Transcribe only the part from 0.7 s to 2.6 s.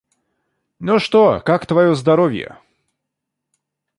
Ну, что, как твое здоровье?